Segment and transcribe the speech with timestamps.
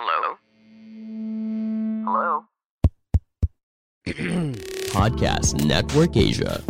[0.00, 0.36] Hello?
[2.06, 2.44] Hello?
[4.94, 6.62] Podcast Network Asia.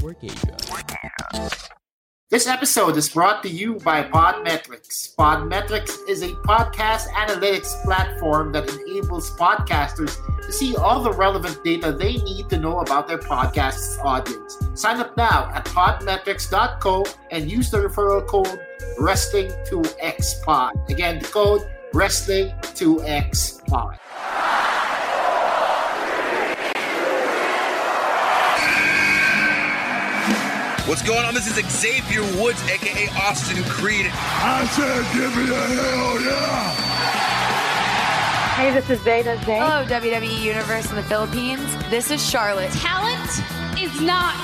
[2.31, 5.15] This episode is brought to you by Podmetrics.
[5.15, 11.93] Podmetrics is a podcast analytics platform that enables podcasters to see all the relevant data
[11.93, 14.57] they need to know about their podcast's audience.
[14.73, 18.59] Sign up now at podmetrics.co and use the referral code
[18.99, 20.89] Wrestling2XPod.
[20.89, 23.99] Again, the code Wrestling2XPod.
[30.87, 31.35] What's going on?
[31.35, 34.07] This is Xavier Woods, aka Austin Creed.
[34.13, 36.75] I said, give me a hell yeah!
[38.57, 39.61] Hey, this is Veda Zane.
[39.63, 41.63] Hello, WWE Universe in the Philippines.
[41.91, 42.73] This is Charlotte.
[42.73, 43.31] Talent
[43.79, 44.35] is not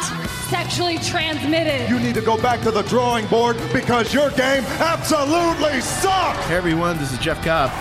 [0.55, 1.91] sexually transmitted.
[1.91, 6.47] You need to go back to the drawing board because your game absolutely sucks!
[6.47, 7.73] Hey everyone, this is Jeff Cobb.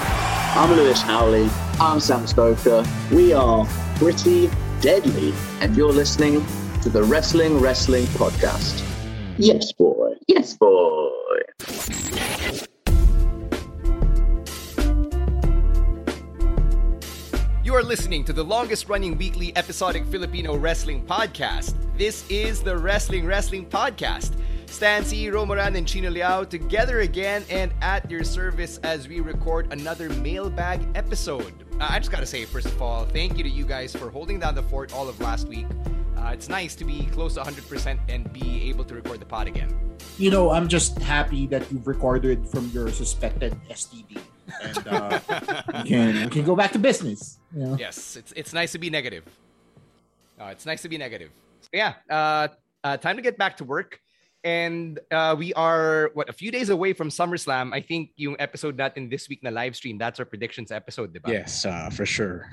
[0.58, 1.48] I'm Lewis Howley.
[1.80, 2.84] I'm Sam Stoker.
[3.12, 4.50] We are pretty
[4.82, 6.44] deadly, and you're listening
[6.82, 8.84] to the Wrestling Wrestling Podcast.
[9.38, 10.16] Yes, boy.
[10.28, 11.10] Yes, boy.
[17.74, 21.74] You are listening to the longest running weekly episodic Filipino wrestling podcast.
[21.98, 24.34] This is the Wrestling Wrestling Podcast.
[24.68, 29.74] Stan Sy, Romoran, and Chino Liao together again and at your service as we record
[29.74, 31.52] another mailbag episode.
[31.80, 34.40] Uh, I just gotta say, first of all, thank you to you guys for holding
[34.40, 35.66] down the fort all of last week.
[36.16, 39.48] Uh, it's nice to be close to 100% and be able to record the pod
[39.48, 39.76] again.
[40.20, 44.20] You know, I'm just happy that you've recorded from your suspected STD.
[44.62, 45.20] And uh,
[45.84, 47.40] you, can, you can go back to business.
[47.56, 47.78] You know?
[47.80, 49.24] Yes, it's it's nice to be negative.
[50.40, 51.32] Uh, it's nice to be negative.
[51.62, 52.48] So yeah, uh,
[52.84, 54.00] uh, time to get back to work.
[54.44, 57.74] And uh, we are what a few days away from SummerSlam.
[57.74, 61.32] I think yung episode natin this week na live stream, that's our predictions episode, diba?
[61.32, 62.52] Yes, uh, for sure.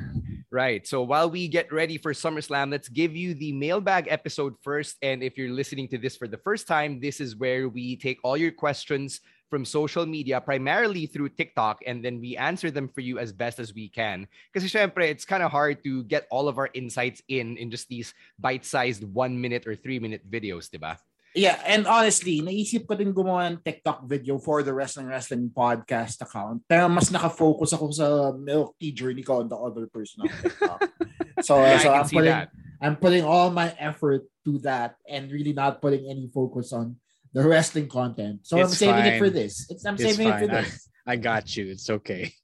[0.52, 0.86] Right.
[0.86, 4.98] So while we get ready for SummerSlam, let's give you the mailbag episode first.
[5.02, 8.20] And if you're listening to this for the first time, this is where we take
[8.22, 13.02] all your questions from social media, primarily through TikTok, and then we answer them for
[13.02, 14.30] you as best as we can.
[14.48, 18.14] Because it's kind of hard to get all of our insights in in just these
[18.38, 20.96] bite-sized one minute or three minute videos, diba?
[21.30, 26.18] Yeah, and honestly, naisip ko din gumawa ng TikTok video for the Wrestling Wrestling podcast
[26.26, 26.66] account.
[26.66, 30.80] Pero mas nakafocus ako sa milk tea journey ko on the other person on TikTok.
[31.46, 32.50] so, Yeah, so I'm putting that.
[32.82, 36.98] I'm putting all my effort to that and really not putting any focus on
[37.32, 38.40] the wrestling content.
[38.42, 39.66] So I'm It's saving it for this.
[39.70, 40.64] It's, I'm It's saving it for fine.
[40.64, 40.88] This.
[41.06, 41.70] I got you.
[41.70, 42.34] It's okay.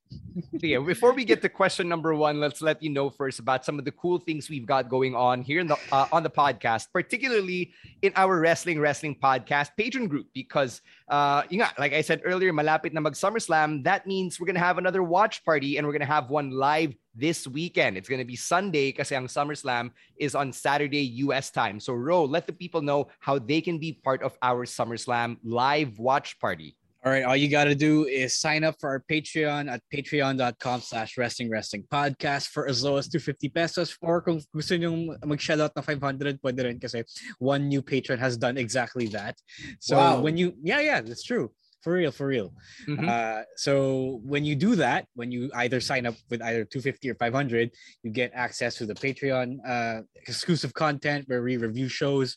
[0.60, 3.64] So yeah, before we get to question number one, let's let you know first about
[3.64, 6.92] some of the cool things we've got going on here the uh, on the podcast,
[6.92, 7.72] particularly
[8.02, 10.28] in our wrestling wrestling podcast Patreon group.
[10.34, 13.82] Because uh, you know, like I said earlier, malapit na mag SummerSlam.
[13.84, 17.48] That means we're gonna have another watch party, and we're gonna have one live this
[17.48, 17.96] weekend.
[17.96, 21.50] It's gonna be Sunday because ang SummerSlam is on Saturday U.S.
[21.50, 21.80] time.
[21.80, 25.98] So Ro, let the people know how they can be part of our SummerSlam live
[25.98, 26.76] watch party.
[27.06, 30.80] All right, all you got to do is sign up for our Patreon at patreon.com
[30.80, 35.62] slash wrestling wrestling podcast for as low as 250 pesos or kung gusto nyo mag-shell
[35.62, 37.04] out na 500, pwede rin kasi
[37.38, 39.38] one new patron has done exactly that.
[39.78, 40.18] So Wow.
[40.20, 41.54] when you, yeah, yeah, that's true.
[41.86, 42.50] For real, for real.
[42.90, 43.06] Mhm.
[43.06, 47.14] Uh, so when you do that, when you either sign up with either 250 or
[47.14, 47.70] 500,
[48.02, 52.34] you get access to the Patreon uh, exclusive content where we review shows.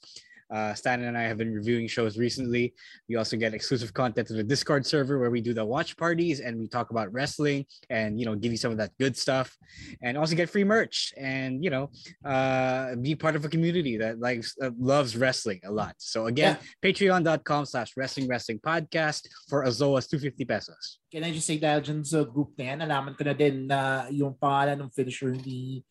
[0.50, 2.74] Uh, Stan and I have been reviewing shows recently.
[3.08, 6.40] We also get exclusive content to the Discord server where we do the watch parties
[6.40, 9.56] and we talk about wrestling and you know give you some of that good stuff,
[10.01, 11.90] and also get free merch and you know
[12.25, 15.96] uh, be part of a community that likes uh, loves wrestling a lot.
[15.98, 21.00] So again, Patreon.com/slash Wrestling Wrestling Podcast for as low as 250 pesos.
[21.12, 24.06] Can I just say dahil dyan sa group na yan, nalaman ko na din na
[24.10, 25.81] yung pangalan ng finisher ni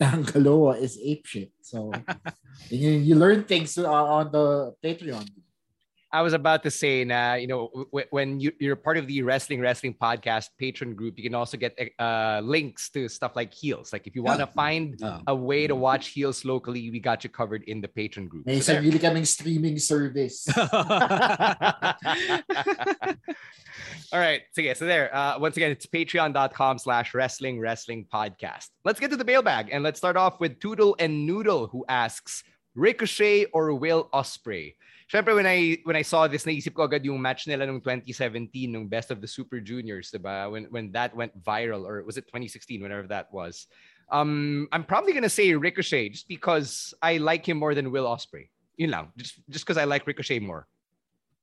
[0.00, 1.50] Tangaloa is apeshit.
[1.62, 1.92] So,
[2.70, 5.28] you, you learn things uh, on the Patreon.
[6.12, 9.22] I was about to say, na, you know, w- when you, you're part of the
[9.22, 13.92] Wrestling Wrestling Podcast Patreon group, you can also get uh, links to stuff like heels.
[13.92, 15.20] Like if you want to find Oh.
[15.26, 18.46] a way to watch heels locally, we got you covered in the Patreon group.
[18.46, 20.46] May So sarili kaming streaming service.
[24.12, 24.42] All right.
[24.52, 25.14] So yeah, so there.
[25.14, 28.68] Uh, once again, it's patreon.com slash wrestling wrestling podcast.
[28.84, 32.44] Let's get to the mailbag and let's start off with Toodle and Noodle who asks
[32.74, 34.74] Ricochet or Will Ospreay?
[35.06, 38.72] Syempre, when I when I saw this, naisip ko agad yung match nila nung 2017,
[38.72, 40.50] nung Best of the Super Juniors, diba?
[40.50, 43.66] When, when that went viral, or was it 2016, whenever that was.
[44.10, 48.50] Um, I'm probably gonna say Ricochet just because I like him more than Will Ospreay.
[48.78, 49.12] Yun lang.
[49.16, 50.66] Just just because I like Ricochet more.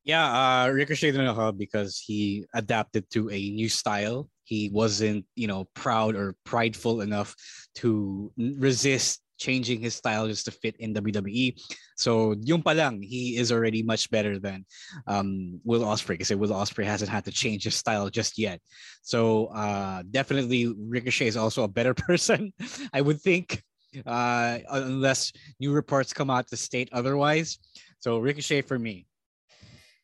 [0.03, 4.27] Yeah, uh, Ricochet din ako because he adapted to a new style.
[4.43, 7.35] He wasn't, you know, proud or prideful enough
[7.79, 11.59] to resist changing his style just to fit in WWE.
[11.99, 14.63] So yung palang, he is already much better than
[15.05, 18.63] um, Will Ospreay because Will Ospreay hasn't had to change his style just yet.
[19.03, 22.55] So uh, definitely Ricochet is also a better person,
[22.95, 23.59] I would think,
[24.07, 27.59] uh, unless new reports come out to state otherwise.
[27.99, 29.05] So Ricochet for me.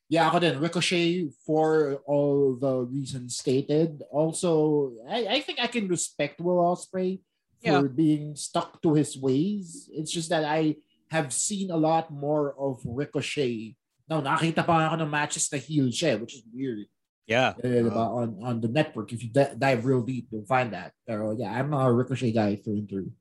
[0.09, 0.57] Yeah, ako din.
[0.57, 4.01] Ricochet for all the reasons stated.
[4.09, 7.21] Also, I, I think I can respect Will Ospreay
[7.59, 7.91] for Yeah.
[7.91, 9.89] being stuck to his ways.
[9.91, 10.79] It's just that I
[11.11, 13.75] have seen a lot more of Ricochet.
[14.09, 16.87] Now, nakita pa ako ng matches na heel siya, which is weird.
[17.29, 17.53] Yeah.
[17.61, 17.93] Eh, diba?
[17.93, 19.13] on, on the network.
[19.13, 20.97] If you di- dive real deep, you'll find that.
[21.05, 23.13] Pero yeah, I'm a Ricochet guy through and through.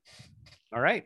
[0.72, 1.04] All right.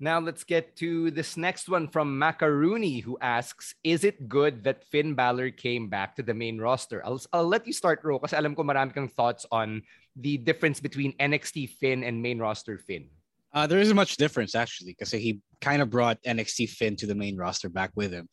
[0.00, 4.88] Now let's get to this next one from Macaroni, who asks, "Is it good that
[4.88, 8.32] Finn Balor came back to the main roster?" I'll, I'll let you start, Ro, kasi
[8.34, 9.84] alam ko marami kang thoughts on
[10.16, 13.08] the difference between NXT Finn and main roster Finn.
[13.52, 17.14] Uh, there isn't much difference actually, because he kind of brought NXT Finn to the
[17.14, 18.28] main roster back with him.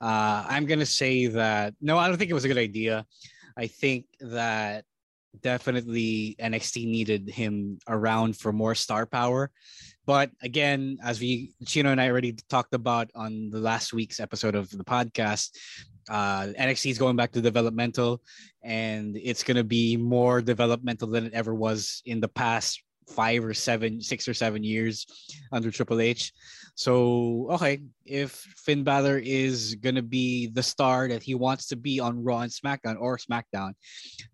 [0.00, 3.04] Uh, I'm gonna say that no, I don't think it was a good idea.
[3.56, 4.84] I think that
[5.42, 9.50] definitely NXT needed him around for more star power.
[10.06, 14.54] But again, as we Chino and I already talked about on the last week's episode
[14.54, 15.50] of the podcast,
[16.08, 18.22] uh, NXT is going back to developmental,
[18.62, 23.54] and it's gonna be more developmental than it ever was in the past five or
[23.54, 25.06] seven, six or seven years
[25.52, 26.32] under Triple H.
[26.74, 32.00] So okay, if Finn Balor is gonna be the star that he wants to be
[32.00, 33.74] on Raw and SmackDown or SmackDown,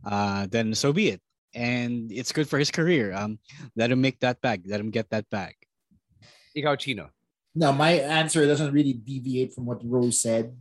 [0.05, 1.21] uh, then so be it.
[1.55, 3.15] And it's good for his career.
[3.15, 3.39] Um,
[3.77, 4.65] let him make that bag.
[4.67, 5.55] Let him get that bag.
[6.57, 7.11] Ikaw, Chino.
[7.55, 10.55] No, my answer doesn't really deviate from what Rose said.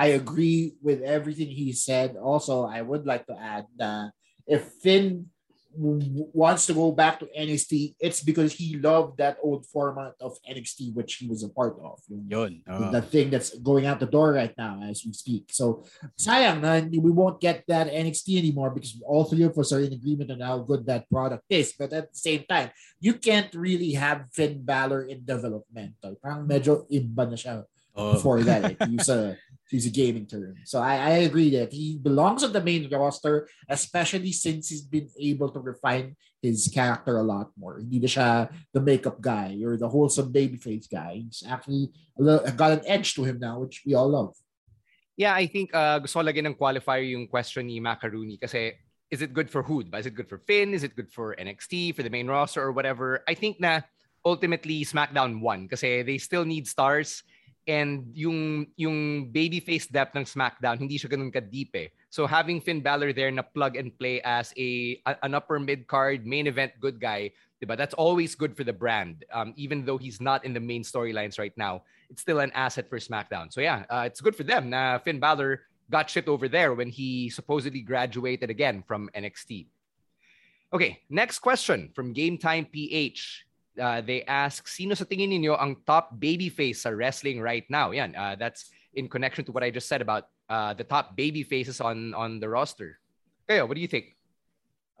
[0.00, 2.16] I agree with everything he said.
[2.16, 4.16] Also, I would like to add that
[4.48, 5.28] if Finn
[5.76, 10.40] w- wants to go back to NXT, it's because he loved that old format of
[10.48, 12.00] NXT, which he was a part of.
[12.08, 12.64] Yun.
[12.64, 15.52] uh, the thing that's going out the door right now as we speak.
[15.52, 15.84] So,
[16.18, 19.92] sayang na we won't get that NXT anymore because all three of us are in
[19.92, 21.76] agreement on how good that product is.
[21.76, 22.72] But at the same time,
[23.04, 26.16] you can't really have Finn Balor in developmental.
[26.24, 28.14] Parang medyo iba na siya Oh.
[28.14, 28.62] before that.
[28.64, 29.10] eh, to use
[29.70, 30.56] use a gaming term.
[30.64, 35.08] So I, I agree that he belongs on the main roster, especially since he's been
[35.18, 37.78] able to refine his character a lot more.
[37.78, 41.22] Hindi the makeup guy or the wholesome babyface guy.
[41.24, 44.34] He's actually got an edge to him now, which we all love.
[45.16, 48.72] Yeah, I think uh, gusto lagyan ng qualifier yung question ni Macaroni kasi
[49.10, 49.84] is it good for who?
[49.92, 50.72] Is it good for Finn?
[50.72, 53.20] Is it good for NXT, for the main roster or whatever?
[53.28, 53.82] I think na
[54.24, 57.22] ultimately SmackDown won kasi they still need stars
[57.70, 61.88] and yung yung babyface depth ng SmackDown hindi siya ganun ka-deep eh.
[62.10, 66.26] So having Finn Balor there na plug and play as a, an upper mid card
[66.26, 67.30] main event good guy,
[67.62, 67.78] ba?
[67.78, 69.22] That's always good for the brand.
[69.30, 72.90] Um, even though he's not in the main storylines right now, it's still an asset
[72.90, 73.54] for SmackDown.
[73.54, 74.70] So yeah, uh, it's good for them.
[74.74, 79.70] Na Finn Balor got shit over there when he supposedly graduated again from NXT.
[80.72, 83.46] Okay, next question from Game Time PH.
[83.78, 87.90] Uh, they ask, sino sa tingin ninyo ang top babyface sa wrestling right now?
[87.94, 91.78] Yan, uh, that's in connection to what I just said about uh, the top babyfaces
[91.78, 92.98] on on the roster.
[93.46, 94.18] Kayo, what do you think?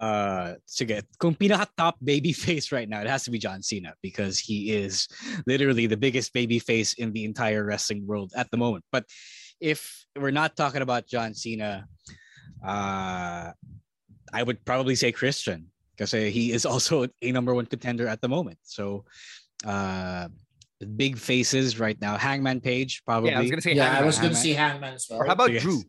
[0.00, 3.92] uh sige kung pinaka top baby face right now it has to be John Cena
[4.00, 5.06] because he is
[5.44, 9.04] literally the biggest baby face in the entire wrestling world at the moment but
[9.60, 11.84] if we're not talking about John Cena
[12.64, 13.52] uh
[14.32, 15.68] I would probably say Christian
[16.00, 19.04] because he is also a number one contender at the moment so
[19.68, 20.24] uh
[20.96, 24.06] big faces right now Hangman Page probably Yeah, I was gonna say yeah, I Hangman.
[24.08, 25.20] was going to say Hangman as well.
[25.20, 25.60] Or how about Yes.
[25.60, 25.84] Drew?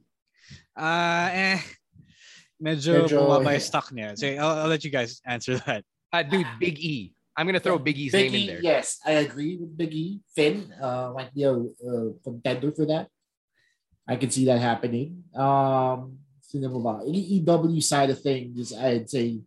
[0.75, 1.59] uh eh
[2.59, 6.27] medyo, Medyo- bumaba yung stock niya so I'll, I'll let you guys answer that Uh,
[6.27, 7.15] dude, Big E.
[7.39, 8.59] I'm gonna throw Big E's Big name in E, there.
[8.59, 10.19] Yes, I agree with Big E.
[10.35, 13.07] Finn uh, might be a, a contender for that.
[14.03, 15.23] I can see that happening.
[15.31, 16.99] Um, sino mo ba?
[17.07, 19.39] AEW side of things, I'd say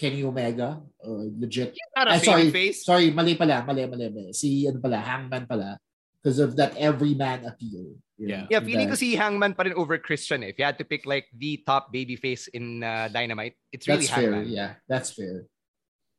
[0.00, 1.76] Kenny Omega, uh, legit.
[1.76, 2.80] He's not a Ah, sorry, face.
[2.88, 4.32] sorry, mali pala, mali, mali, mali.
[4.32, 5.76] Si, ano pala, Hangman pala.
[6.16, 7.96] Because of that everyman appeal.
[8.16, 8.44] Yeah.
[8.48, 10.40] Yeah, feeling ko That- si Hangman pa rin over Christian.
[10.44, 10.52] eh.
[10.52, 14.12] If you had to pick like the top babyface in uh, Dynamite, it's really That's
[14.16, 14.48] fair, Hangman.
[14.52, 14.70] yeah.
[14.88, 15.44] That's fair.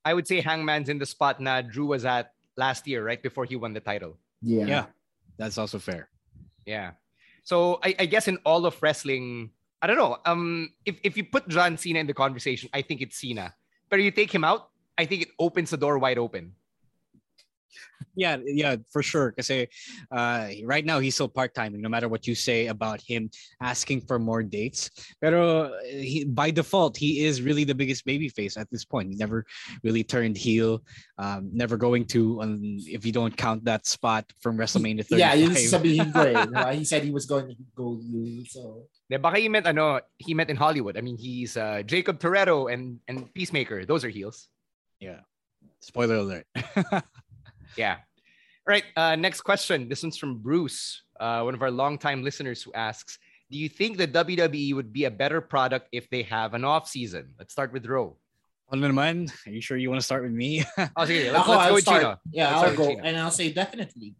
[0.06, 3.46] I would say Hangman's in the spot na Drew was at last year, right before
[3.46, 4.18] he won the title.
[4.42, 4.66] Yeah.
[4.66, 4.86] Yeah,
[5.38, 6.10] that's also fair.
[6.66, 6.98] Yeah.
[7.46, 10.18] So I, I guess in all of wrestling, I don't know.
[10.26, 13.54] Um, if, if you put John Cena in the conversation, I think it's Cena.
[13.92, 16.56] But you take him out, I think it opens the door wide open.
[18.16, 19.32] Yeah, yeah, for sure.
[19.32, 19.68] Because
[20.12, 21.80] uh, right now he's still part time.
[21.80, 23.30] No matter what you say about him
[23.62, 24.90] asking for more dates,
[25.22, 29.10] pero he, by default he is really the biggest babyface at this point.
[29.10, 29.46] He never
[29.84, 30.84] really turned heel.
[31.18, 35.20] Um, never going to, um, if you don't count that spot from WrestleMania 35.
[35.20, 36.34] Yeah, yun sabihin ko eh.
[36.34, 36.74] diba?
[36.82, 38.88] He said he was going to go heel, so...
[39.12, 40.96] De, baka he meant ano, he meant in Hollywood.
[40.96, 43.84] I mean, he's uh, Jakob Toretto and and Peacemaker.
[43.84, 44.48] Those are heels.
[45.04, 45.28] Yeah.
[45.84, 46.48] Spoiler alert.
[47.78, 48.04] Yeah.
[48.68, 48.84] All right.
[48.96, 49.88] Uh, next question.
[49.88, 53.18] This one's from Bruce, uh, one of our longtime listeners who asks,
[53.50, 56.88] do you think the WWE would be a better product if they have an off
[56.88, 57.34] season?
[57.40, 58.18] Let's start with Ro.
[58.72, 59.32] Ano naman?
[59.48, 60.64] Are you sure you want to start with me?
[60.96, 62.02] Oh, sige, let's, Ako, let's I'll with start.
[62.02, 62.18] Chino.
[62.32, 64.16] Yeah, Let's I'll go, and I'll say definitely.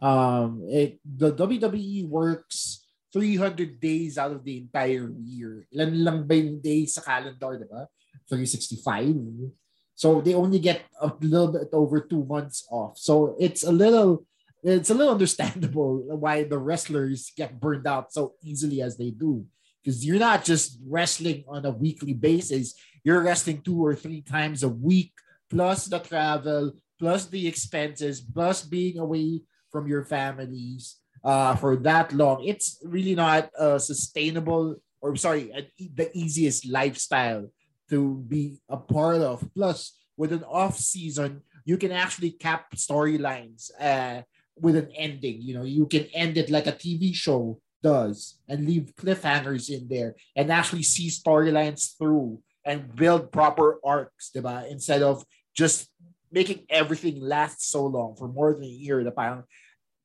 [0.00, 2.81] Um, it the WWE works
[3.12, 5.68] 300 days out of the entire year.
[5.68, 7.84] Ilan lang ba yung days sa calendar, di ba?
[8.26, 9.52] 365.
[9.94, 12.96] So they only get a little bit over two months off.
[12.96, 14.24] So it's a little
[14.64, 19.44] it's a little understandable why the wrestlers get burned out so easily as they do.
[19.82, 24.62] Because you're not just wrestling on a weekly basis, you're wrestling two or three times
[24.62, 25.12] a week,
[25.50, 29.42] plus the travel, plus the expenses, plus being away
[29.74, 32.44] from your families uh, for that long.
[32.44, 37.48] It's really not a sustainable, or sorry, e- the easiest lifestyle
[37.90, 39.48] to be a part of.
[39.54, 44.22] Plus, with an off season, you can actually cap storylines uh,
[44.56, 45.40] with an ending.
[45.40, 49.88] You know, you can end it like a TV show does and leave cliffhangers in
[49.88, 54.70] there and actually see storylines through and build proper arcs, diba?
[54.70, 55.24] Instead of
[55.54, 55.88] just
[56.30, 59.44] making everything last so long for more than a year parang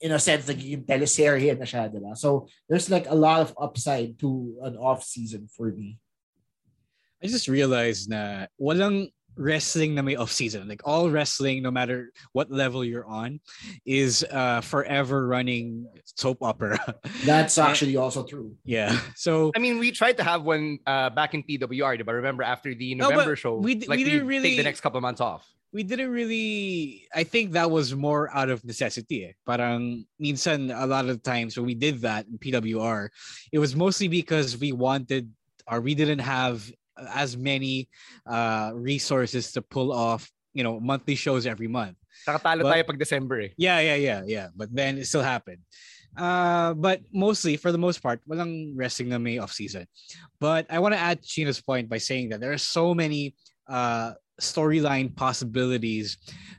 [0.02, 2.18] in a sense nagiging teleserye na siya, diba?
[2.18, 6.00] So there's like a lot of upside to an off season for me.
[7.24, 10.68] I just realized na walang wrestling na may off-season.
[10.68, 13.40] Like all wrestling, no matter what level you're on,
[13.86, 16.78] is uh forever running soap opera.
[17.26, 18.58] That's actually also true.
[18.66, 19.00] yeah.
[19.16, 22.74] So I mean, we tried to have one uh, back in PWR, but remember after
[22.74, 24.50] the No, November show, we d- like we didn't really...
[24.50, 25.46] take the next couple of months off.
[25.74, 29.26] We didn't really I think that was more out of necessity.
[29.26, 29.32] Eh.
[29.48, 33.10] Parang minsan a lot of times when we did that in PWR,
[33.52, 35.30] it was mostly because we wanted
[35.70, 36.72] or we didn't have
[37.14, 37.90] as many
[38.26, 41.98] uh resources to pull off, you know, monthly shows every month.
[42.26, 43.50] Nakatalo But- tayo pag December eh.
[43.58, 44.48] Yeah, yeah, yeah, yeah.
[44.56, 45.62] But then it still happened.
[46.18, 49.86] Uh, but mostly, for the most part, walang wrestling na may off-season.
[50.42, 53.38] But I want to add Chino's point by saying that there are so many
[53.70, 56.18] uh, storyline possibilities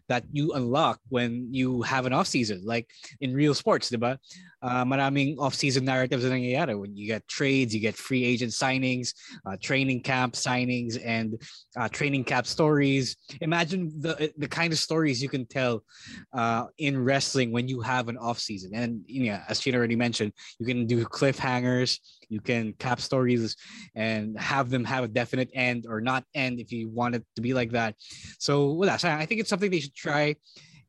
[0.08, 2.62] that you unlock when you have an off-season.
[2.64, 2.88] Like
[3.20, 4.18] in real sports, diba?
[4.60, 9.14] Uh, maraming off-season narratives na nangyayari when you get trades, you get free agent signings,
[9.46, 11.40] uh, training camp signings, and
[11.76, 13.16] uh, training camp stories.
[13.40, 15.84] Imagine the the kind of stories you can tell
[16.32, 18.74] uh, in wrestling when you have an off season.
[18.74, 21.98] And know, as Chino already mentioned, you can do cliffhangers,
[22.28, 23.54] you can cap stories,
[23.94, 27.42] and have them have a definite end or not end if you want it to
[27.42, 27.94] be like that.
[28.38, 30.36] So, that's I think it's something they should try.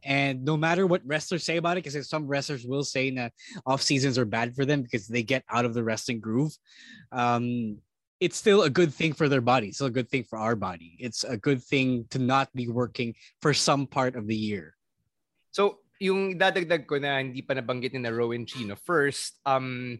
[0.03, 3.33] And no matter what wrestlers say about it, because some wrestlers will say that
[3.65, 6.55] off seasons are bad for them because they get out of the wrestling groove.
[7.11, 7.79] Um,
[8.19, 9.67] it's still a good thing for their body.
[9.67, 10.95] It's still a good thing for our body.
[10.99, 14.75] It's a good thing to not be working for some part of the year.
[15.51, 18.75] So, yung dadagdag ko na hindi pa nabanggit ni na Rowan Chino.
[18.75, 19.99] First, um,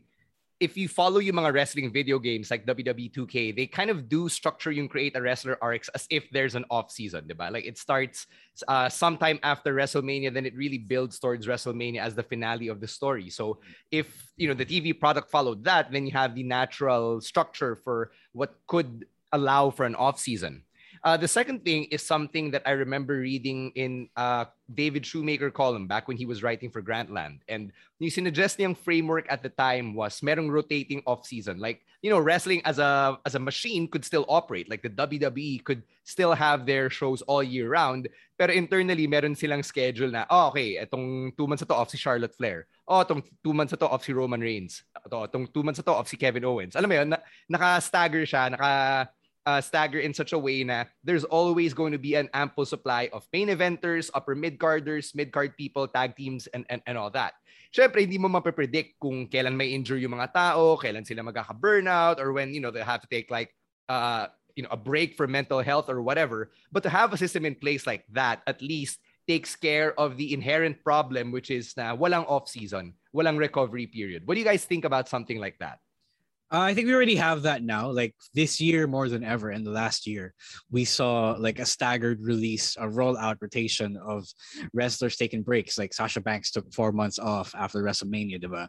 [0.59, 4.27] if you follow yung mga wrestling video games like WWE 2K, they kind of do
[4.27, 7.49] structure yung create a wrestler arcs as if there's an off season, diba?
[7.49, 8.27] Like it starts
[8.67, 12.87] uh, sometime after WrestleMania, then it really builds towards WrestleMania as the finale of the
[12.87, 13.29] story.
[13.29, 17.77] So if you know the TV product followed that, then you have the natural structure
[17.77, 20.63] for what could allow for an off season.
[21.03, 25.87] Uh, the second thing is something that I remember reading in uh, David Shoemaker column
[25.87, 27.39] back when he was writing for Grantland.
[27.47, 31.59] And yung sinuggest niyang framework at the time was merong rotating off-season.
[31.59, 34.69] Like, you know, wrestling as a as a machine could still operate.
[34.69, 38.07] Like the WWE could still have their shows all year round.
[38.37, 41.97] Pero internally, meron silang schedule na, oh, okay, itong two months na to off si
[41.97, 42.67] Charlotte Flair.
[42.87, 44.83] Oh, itong two months na to off si Roman Reigns.
[44.95, 46.75] Ito, itong two months na to off si Kevin Owens.
[46.75, 47.19] Alam mo yun, na,
[47.51, 49.11] naka-stagger siya, naka
[49.45, 53.09] uh, stagger in such a way na there's always going to be an ample supply
[53.13, 57.33] of main eventers, upper mid-carders, mid-card people, tag teams, and, and, and all that.
[57.75, 62.33] Siyempre, hindi mo mapapredict kung kailan may injure yung mga tao, kailan sila magkaka-burnout, or
[62.33, 63.53] when, you know, they have to take like,
[63.87, 66.51] uh, you know, a break for mental health or whatever.
[66.71, 70.33] But to have a system in place like that, at least takes care of the
[70.33, 74.25] inherent problem, which is na walang off-season, walang recovery period.
[74.25, 75.77] What do you guys think about something like that?
[76.51, 77.91] Uh, I think we already have that now.
[77.91, 80.33] Like this year, more than ever, in the last year,
[80.71, 84.25] we saw like a staggered release, a rollout rotation of
[84.73, 85.77] wrestlers taking breaks.
[85.77, 88.67] Like Sasha Banks took four months off after WrestleMania, diba?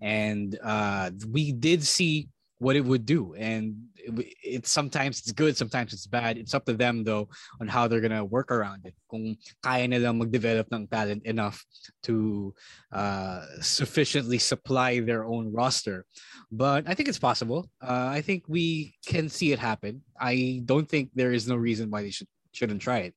[0.00, 2.28] and uh, we did see
[2.60, 3.34] what it would do.
[3.34, 6.36] And it, it's sometimes it's good, sometimes it's bad.
[6.36, 7.28] It's up to them though
[7.60, 8.94] on how they're gonna work around it.
[9.10, 11.64] Kung kaya nilang mag-develop ng talent enough
[12.04, 12.54] to
[12.92, 16.04] uh, sufficiently supply their own roster.
[16.52, 17.66] But I think it's possible.
[17.82, 20.04] Uh, I think we can see it happen.
[20.20, 23.14] I don't think there is no reason why they should shouldn't try it.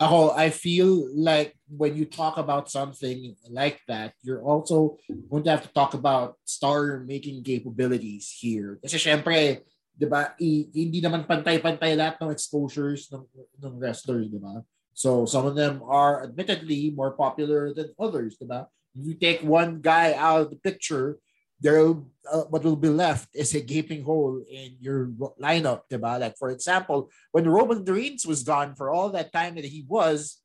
[0.00, 4.96] Ako, I feel like when you talk about something like that, you're also
[5.30, 8.80] going to have to talk about star-making capabilities here.
[8.82, 13.22] Kasi syempre, di ba, hindi naman pantay-pantay lahat ng exposures ng,
[13.62, 14.64] ng wrestlers, di ba?
[14.92, 18.66] So some of them are admittedly more popular than others, di ba?
[18.92, 21.16] You take one guy out of the picture,
[21.62, 21.94] there
[22.26, 25.06] uh, what will be left is a gaping hole in your
[25.38, 26.18] lineup, diba?
[26.18, 30.42] Like for example, when Roman Reigns was gone for all that time that he was,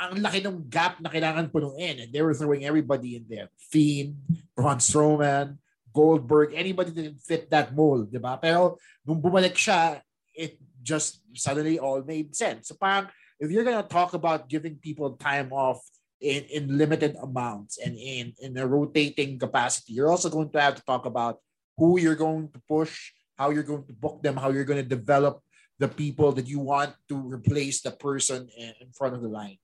[0.00, 3.52] ang laki ng gap na kailangan punuin and they were throwing everybody in there.
[3.68, 4.16] Fiend,
[4.56, 5.58] Braun Strowman,
[5.92, 8.40] Goldberg, anybody that fit that mold, diba?
[8.40, 10.00] Pero nung bumalik siya,
[10.32, 12.72] it just suddenly all made sense.
[12.72, 15.84] So parang, if you're gonna talk about giving people time off
[16.20, 19.94] in, in limited amounts and in, in a rotating capacity.
[19.94, 21.40] You're also going to have to talk about
[21.76, 24.88] who you're going to push, how you're going to book them, how you're going to
[24.88, 25.40] develop
[25.78, 29.56] the people that you want to replace the person in, in front of the line.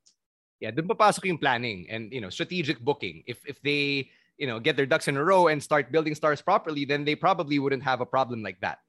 [0.61, 3.21] Yeah, dun papasok yung planning and you know strategic booking.
[3.29, 4.09] If if they
[4.41, 7.13] you know get their ducks in a row and start building stars properly, then they
[7.13, 8.81] probably wouldn't have a problem like that.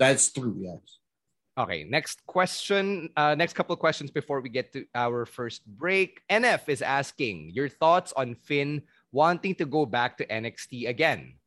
[0.00, 0.56] That's true.
[0.56, 0.80] Yes.
[1.56, 3.08] Okay, next question.
[3.16, 6.20] Uh, next couple of questions before we get to our first break.
[6.28, 11.40] NF is asking your thoughts on Finn wanting to go back to NXT again.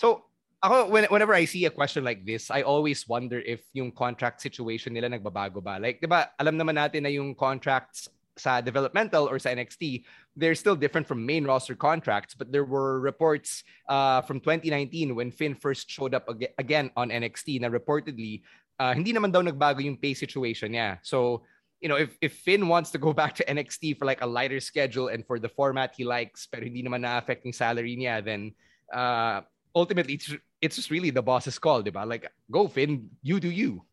[0.00, 0.24] So,
[0.64, 4.40] ako, when, whenever I see a question like this, I always wonder if yung contract
[4.40, 5.76] situation nila nagbabago ba.
[5.76, 8.08] Like, di ba, alam naman natin na yung contracts
[8.40, 12.32] sa developmental or sa NXT, they're still different from main roster contracts.
[12.32, 17.12] But there were reports uh, from 2019 when Finn first showed up ag- again on
[17.12, 18.40] NXT na reportedly
[18.80, 20.96] uh, hindi naman daw nagbago yung pay situation niya.
[21.04, 21.44] So,
[21.84, 24.58] you know, if, if Finn wants to go back to NXT for like a lighter
[24.58, 28.56] schedule and for the format he likes, pero hindi naman na-affect salary niya, then
[28.88, 29.44] uh,
[29.76, 30.32] ultimately, it's,
[30.64, 32.08] it's just really the boss's call, di ba?
[32.08, 33.84] Like, go Finn, you do you.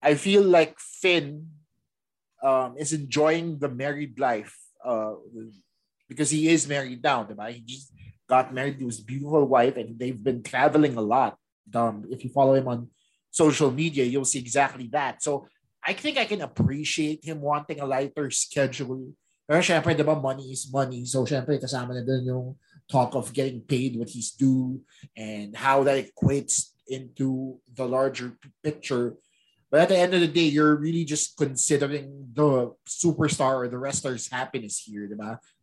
[0.00, 1.46] I feel like Finn
[2.42, 5.14] um, is enjoying the married life uh,
[6.08, 7.52] because he is married now, di ba?
[7.52, 7.92] He just
[8.26, 11.36] got married to his beautiful wife and they've been traveling a lot.
[11.74, 12.88] Um, if you follow him on
[13.32, 15.24] social media, you'll see exactly that.
[15.24, 15.48] So
[15.82, 19.16] I think I can appreciate him wanting a lighter schedule.
[19.48, 21.04] Pero syempre, di ba, money is money.
[21.04, 22.54] So syempre, kasama na dun yung
[22.86, 24.80] talk of getting paid what he's due
[25.16, 29.16] and how that equates into the larger picture.
[29.72, 33.80] But at the end of the day, you're really just considering the superstar or the
[33.80, 35.08] wrestler's happiness here?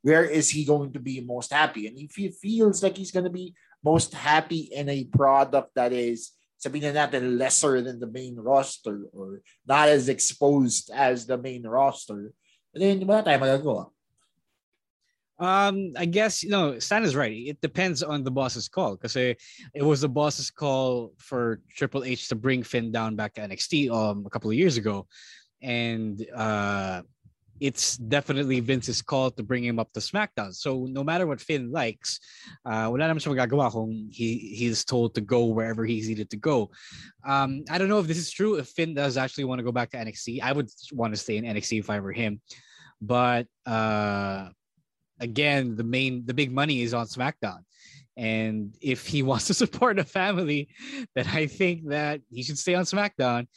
[0.02, 1.86] Where is he going to be most happy?
[1.86, 3.54] And if he feels like he's going to be
[3.84, 9.08] most happy in a product that is sabihin na natin lesser than the main roster
[9.16, 12.34] or not as exposed as the main roster,
[12.76, 13.84] then wala tayo magagawa.
[15.40, 17.32] Um, I guess you know Stan is right.
[17.32, 19.40] It depends on the boss's call because it
[19.80, 24.28] was the boss's call for Triple H to bring Finn down back to NXT um
[24.28, 25.08] a couple of years ago,
[25.64, 27.08] and uh
[27.60, 30.54] it's definitely Vince's call to bring him up to SmackDown.
[30.54, 32.20] So no matter what Finn likes,
[32.66, 36.38] uh, wala naman siya magagawa kung he he's told to go wherever he's needed to
[36.38, 36.72] go.
[37.26, 38.56] Um, I don't know if this is true.
[38.56, 41.38] If Finn does actually want to go back to NXT, I would want to stay
[41.38, 42.42] in NXT if I were him.
[43.02, 44.50] But uh,
[45.20, 47.68] again, the main the big money is on SmackDown.
[48.16, 50.70] And if he wants to support a family,
[51.16, 53.48] then I think that he should stay on SmackDown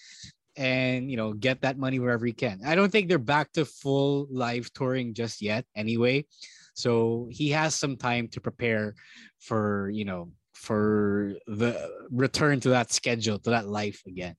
[0.56, 2.60] and you know get that money wherever he can.
[2.64, 6.26] I don't think they're back to full live touring just yet anyway.
[6.74, 8.94] So he has some time to prepare
[9.38, 14.36] for, you know, for the return to that schedule, to that life again.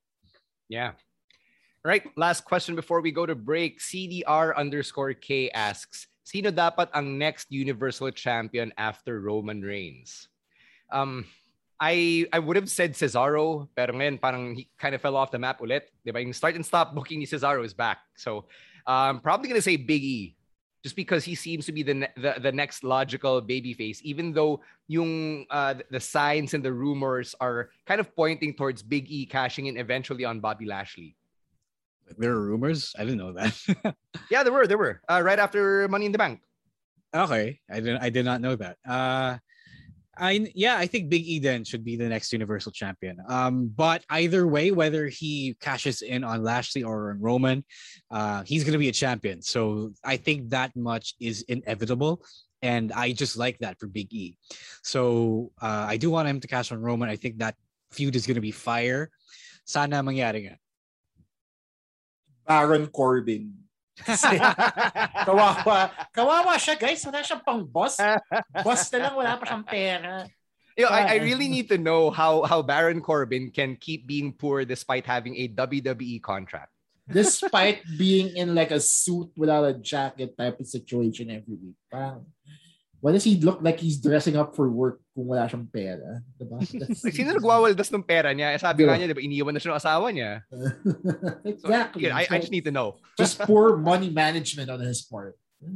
[0.69, 0.91] Yeah.
[1.85, 2.03] All right.
[2.15, 3.79] Last question before we go to break.
[3.79, 10.31] CDR underscore K asks, Sino dapat ang next Universal Champion after Roman Reigns?
[10.89, 11.25] Um,
[11.83, 15.39] I I would have said Cesaro, pero ngayon parang he kind of fell off the
[15.39, 15.91] map ulit.
[16.07, 16.23] Diba?
[16.23, 17.99] Yung start and stop booking ni Cesaro is back.
[18.15, 18.47] So
[18.87, 20.35] I'm um, probably going to say Big E
[20.79, 25.43] just because he seems to be the the, the next logical babyface, even though yung
[25.51, 29.75] uh, the signs and the rumors are kind of pointing towards Big E cashing in
[29.75, 31.19] eventually on Bobby Lashley.
[32.17, 32.95] There are rumors.
[32.95, 33.59] I didn't know that.
[34.31, 34.67] yeah, there were.
[34.67, 35.03] There were.
[35.11, 36.39] Uh, right after Money in the Bank.
[37.11, 37.99] Okay, I didn't.
[37.99, 38.79] I did not know that.
[38.87, 39.39] Uh,
[40.17, 43.17] I yeah, I think Big Eden should be the next Universal Champion.
[43.27, 47.65] Um, but either way, whether he cashes in on Lashley or on Roman,
[48.11, 49.41] uh, he's gonna be a champion.
[49.41, 52.23] So I think that much is inevitable.
[52.61, 54.37] And I just like that for Big E.
[54.83, 57.09] So uh, I do want him to cash on Roman.
[57.09, 57.55] I think that
[57.91, 59.09] feud is gonna be fire.
[59.65, 60.57] Sana mangyari nga.
[62.45, 63.62] Baron Corbin
[64.01, 64.41] kasi,
[65.27, 65.93] kawawa.
[66.09, 67.05] Kawawa siya, guys.
[67.05, 68.01] Wala siyang pang boss.
[68.65, 70.25] Boss na lang, wala pa siyang pera.
[70.73, 74.33] You know, I, I really need to know how how Baron Corbin can keep being
[74.33, 76.73] poor despite having a WWE contract.
[77.05, 81.77] Despite being in like a suit without a jacket type of situation every week.
[81.91, 82.25] Parang,
[83.03, 86.23] Why does he look like he's dressing up for work kung wala siyang pera?
[86.39, 86.55] Diba?
[87.11, 88.55] sino nagwawaldas ng pera niya?
[88.55, 90.47] Eh, sabi nga niya, diba, iniwan na siya ng asawa niya.
[91.51, 92.07] exactly.
[92.07, 92.95] So, I, I just need to know.
[93.19, 95.35] just poor money management on his part.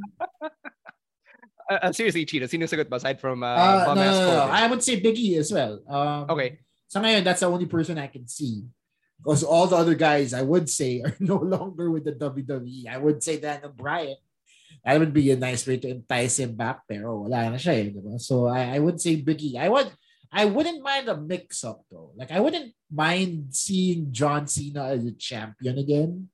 [1.67, 4.47] Uh, uh, seriously, Chino, sino sagot ba aside from uh, uh, no, no, no, no,
[4.47, 5.83] I would say Biggie as well.
[5.83, 6.63] Um, okay.
[6.87, 8.63] So ngayon, that's the only person I can see.
[9.19, 12.87] Because all the other guys, I would say, are no longer with the WWE.
[12.87, 14.15] I would say Daniel Bryan
[14.83, 17.89] that would be a nice way to entice him back pero wala na siya eh,
[17.91, 18.19] diba?
[18.21, 19.55] So I, I would say Biggie.
[19.57, 19.91] I would
[20.31, 22.11] I wouldn't mind a mix up though.
[22.15, 26.29] Like I wouldn't mind seeing John Cena as a champion again.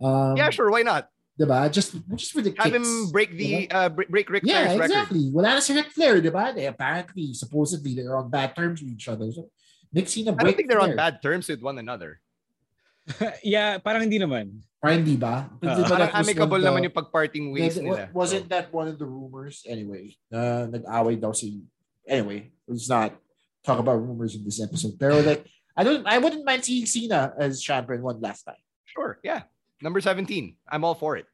[0.00, 1.08] Um, yeah, sure, why not?
[1.34, 1.66] Diba?
[1.70, 3.74] Just just for the kicks, Have him break the diba?
[3.74, 5.18] uh break, break Ric yeah, Flair's exactly.
[5.26, 5.34] record.
[5.34, 6.54] Wala na si Ric Flair, diba?
[6.54, 9.32] They apparently supposedly they're on bad terms with each other.
[9.32, 9.50] So
[9.90, 10.94] Nick Cena I don't think they're Flair.
[10.94, 12.20] on bad terms with one another.
[13.42, 14.62] yeah, parang hindi naman.
[14.84, 15.48] Parang hindi ba?
[15.64, 18.12] Uh, parang amicable the, naman yung pag-parting ways nila.
[18.12, 19.64] Wasn't that one of the rumors?
[19.64, 21.64] Anyway, uh, nag-away daw si...
[22.04, 23.16] Anyway, let's not
[23.64, 25.00] talk about rumors in this episode.
[25.00, 28.60] Pero like, I don't, I wouldn't mind seeing Cena as champion one last time.
[28.84, 29.48] Sure, yeah.
[29.80, 30.20] Number 17.
[30.68, 31.24] I'm all for it.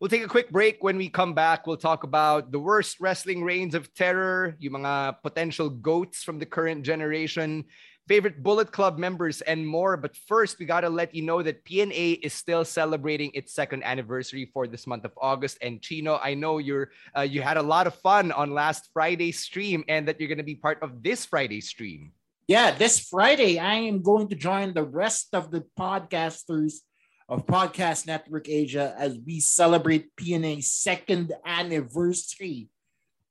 [0.00, 0.82] We'll take a quick break.
[0.82, 5.20] When we come back, we'll talk about the worst wrestling reigns of terror, yung mga
[5.20, 7.68] potential goats from the current generation,
[8.10, 9.96] favorite Bullet Club members, and more.
[9.96, 13.84] But first, we got to let you know that PNA is still celebrating its second
[13.84, 15.58] anniversary for this month of August.
[15.62, 19.38] And Chino, I know you're uh, you had a lot of fun on last Friday's
[19.38, 22.10] stream, and that you're going to be part of this Friday stream.
[22.48, 26.82] Yeah, this Friday, I am going to join the rest of the podcasters
[27.28, 32.70] of Podcast Network Asia as we celebrate PNA's second anniversary.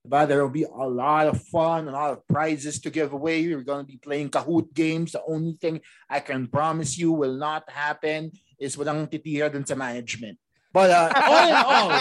[0.06, 3.46] But there will be a lot of fun, a lot of prizes to give away.
[3.46, 5.12] We're going to be playing Kahoot games.
[5.12, 9.76] The only thing I can promise you will not happen is walang titira dun sa
[9.76, 10.40] management.
[10.72, 11.92] But uh, all in all,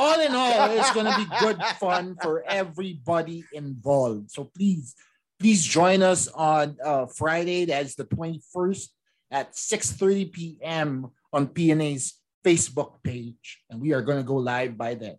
[0.00, 4.30] all in all, it's going to be good fun for everybody involved.
[4.30, 4.94] So please,
[5.38, 7.66] please join us on uh, Friday.
[7.66, 8.88] That's the 21st
[9.30, 11.10] at 6.30 p.m.
[11.32, 13.60] on PNA's Facebook page.
[13.68, 15.16] And we are going to go live by then.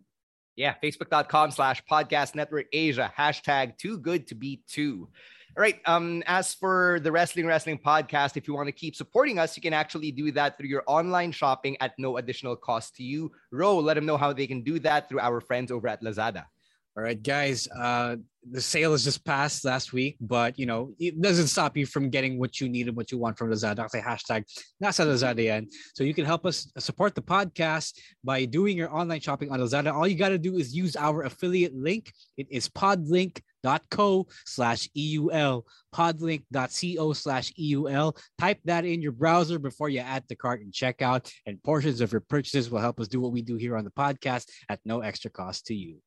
[0.56, 5.10] Yeah, facebook.com slash podcast network Asia, hashtag too good to be two.
[5.56, 5.80] All right.
[5.86, 9.62] Um, as for the Wrestling Wrestling podcast, if you want to keep supporting us, you
[9.62, 13.32] can actually do that through your online shopping at no additional cost to you.
[13.52, 16.46] Ro, let them know how they can do that through our friends over at Lazada.
[16.96, 17.68] All right, guys.
[17.68, 18.18] Uh,
[18.52, 22.10] the sale has just passed last week, but you know it doesn't stop you from
[22.10, 23.90] getting what you need and what you want from Lazada.
[23.90, 24.44] Say hashtag
[24.84, 25.68] nasa Lazada yan.
[25.96, 29.94] So you can help us support the podcast by doing your online shopping on Lazada.
[29.94, 32.12] All you got to do is use our affiliate link.
[32.38, 38.18] It is podlink.co slash EUL, podlink.co slash EUL.
[38.38, 42.12] Type that in your browser before you add the cart and checkout, and portions of
[42.12, 45.00] your purchases will help us do what we do here on the podcast at no
[45.00, 45.98] extra cost to you.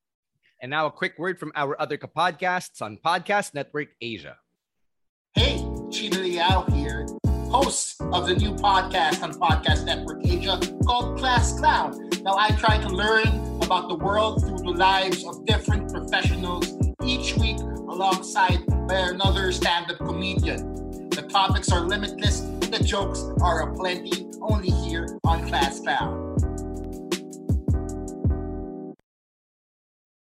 [0.62, 4.38] And now a quick word from our other podcasts on Podcast Network Asia.
[5.35, 7.07] Hey, Chino Liao here,
[7.51, 12.09] host of the new podcast on Podcast Network Asia called Class Clown.
[12.23, 16.73] Now I try to learn about the world through the lives of different professionals
[17.05, 21.11] each week alongside another stand-up comedian.
[21.11, 22.40] The topics are limitless.
[22.40, 26.35] The jokes are aplenty only here on Class Pal.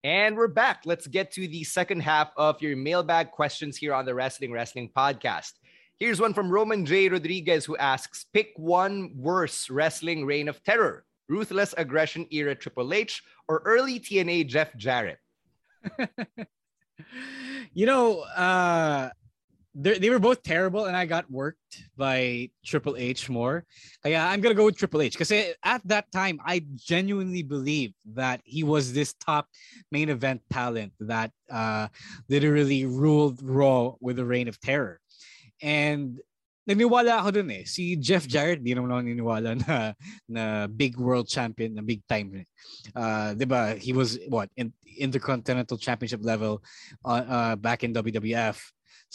[0.08, 0.84] And we're back.
[0.86, 4.90] Let's get to the second half of your mailbag questions here on the Wrestling Wrestling
[4.96, 5.52] Podcast.
[6.00, 7.10] Here's one from Roman J.
[7.10, 13.22] Rodriguez who asks Pick one worse wrestling reign of terror ruthless aggression era Triple H
[13.50, 15.18] or early TNA Jeff Jarrett?
[17.74, 19.10] you know, uh,
[19.78, 23.64] they were both terrible, and I got worked by Triple H more.
[24.04, 28.42] Yeah, I'm gonna go with Triple H because at that time I genuinely believed that
[28.44, 29.48] he was this top
[29.92, 31.90] main event talent that uh,
[32.28, 35.00] literally ruled Raw with a reign of terror.
[35.62, 36.18] And
[36.68, 37.64] naniwala ako dun eh.
[37.64, 39.94] Si Jeff Jarrett, di naman ako niniwala na,
[40.28, 42.46] na big world champion, na big time.
[42.96, 43.76] Uh, di ba?
[43.78, 46.62] He was, what, in Intercontinental Championship level
[47.06, 48.58] uh, uh, back in WWF.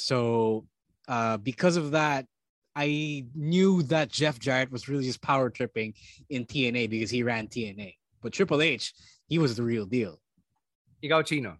[0.03, 0.67] So
[1.07, 2.27] uh, because of that,
[2.75, 5.95] I knew that Jeff Jarrett was really just power tripping
[6.29, 7.95] in TNA because he ran TNA.
[8.21, 8.95] But Triple H,
[9.29, 10.19] he was the real deal.
[11.05, 11.59] Ikaw, Chino.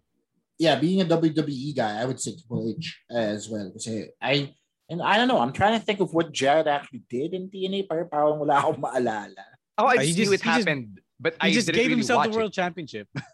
[0.57, 3.71] Yeah, being a WWE guy, I would say Triple H as well.
[3.71, 4.53] Kasi I
[4.89, 7.87] and I don't know, I'm trying to think of what Jarrett actually did in TNA,
[7.87, 9.47] pero parang wala akong maalala.
[9.77, 12.35] Oh, I just, knew it happened, just, but he I just gave really himself the
[12.35, 12.59] world it.
[12.59, 13.07] championship.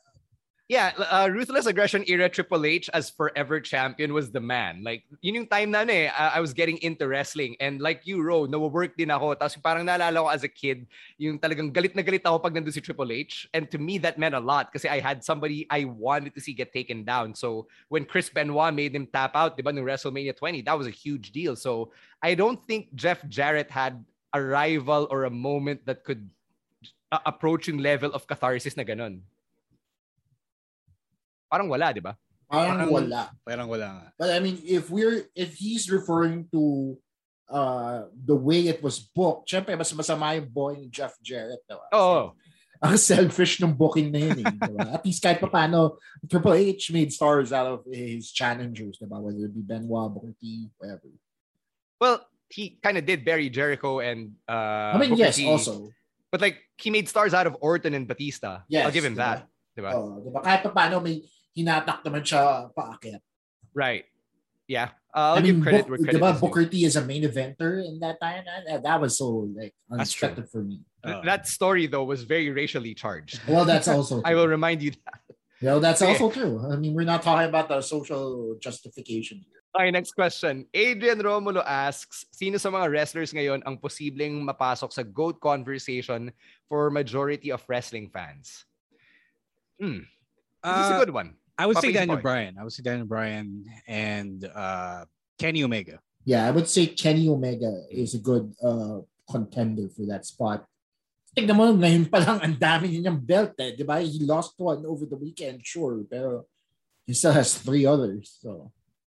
[0.69, 4.83] yeah, uh, ruthless aggression era Triple H as forever champion was the man.
[4.83, 7.57] Like, yun yung time na eh, I, I was getting into wrestling.
[7.59, 9.33] And like you, Ro, no-work din ako.
[9.33, 10.85] Tapos parang naalala ko as a kid,
[11.17, 13.49] yung talagang galit na galit ako pag nandun si Triple H.
[13.55, 16.53] And to me, that meant a lot kasi I had somebody I wanted to see
[16.53, 17.33] get taken down.
[17.33, 20.85] So when Chris Benoit made him tap out, di ba, no WrestleMania 20, that was
[20.85, 21.57] a huge deal.
[21.57, 24.05] So I don't think Jeff Jarrett had
[24.37, 26.29] a rival or a moment that could
[27.11, 29.25] uh, approaching level of catharsis na ganun.
[31.49, 32.13] Parang wala, di ba?
[32.49, 33.21] Parang, parang wala.
[33.45, 34.07] Parang wala nga.
[34.17, 36.97] But I mean, if we're, if he's referring to
[37.49, 41.61] uh, the way it was booked, syempre, mas masama yung boy ni Jeff Jarrett.
[41.65, 41.89] Diba?
[41.93, 41.97] Oo.
[41.97, 42.25] Oh.
[42.79, 44.39] Ang selfish ng booking na yun.
[44.39, 44.87] Eh, diba?
[44.95, 49.19] At least kahit pa paano, Triple H made stars out of his challengers, diba?
[49.19, 51.11] whether it be Benoit, Booker T, whatever.
[51.99, 55.45] Well, he kind of did bury Jericho and uh, I mean, Booker yes, T.
[55.45, 55.91] also.
[56.31, 58.61] But like, he made stars out of Orton and Batista.
[58.69, 59.43] Yes, I'll give him diba?
[59.43, 59.47] that.
[59.77, 59.91] Diba?
[59.93, 60.39] Oh, diba?
[60.39, 61.19] Kahit pa paano, may
[61.55, 63.21] hinatak naman siya paakyat.
[63.73, 64.05] Right.
[64.69, 64.93] Yeah.
[65.09, 67.03] Uh, I'll I mean, give credit Book, where credit diba, is Booker T is a
[67.03, 68.45] main eventer in that time.
[68.45, 70.85] That, that was so like unexpected for me.
[71.03, 73.41] Uh, that story though was very racially charged.
[73.49, 74.21] Well, that's also.
[74.25, 75.25] I will remind you that.
[75.59, 76.13] Yeah, well, that's Okay.
[76.13, 76.61] also true.
[76.71, 79.59] I mean, we're not talking about the social justification here.
[79.75, 80.65] Okay, next question.
[80.73, 86.33] Adrian Romulo asks, sino sa mga wrestlers ngayon ang posibleng mapasok sa GOAT conversation
[86.65, 88.65] for majority of wrestling fans?
[89.77, 90.09] Hmm.
[90.63, 91.35] This is a Uh, good one.
[91.59, 92.23] I would say Daniel boy.
[92.23, 92.55] Bryan.
[92.59, 95.03] I would say Daniel Bryan and uh,
[95.37, 95.99] Kenny Omega.
[96.23, 100.63] Yeah, I would say Kenny Omega is a good uh, contender for that spot.
[101.35, 103.75] Tignan mo, ngayon pa lang ang dami niyang belt eh.
[103.75, 103.99] Di ba?
[103.99, 106.03] He lost one over the weekend, sure.
[106.09, 106.47] Pero
[107.05, 108.39] he still has three others.
[108.41, 108.71] So,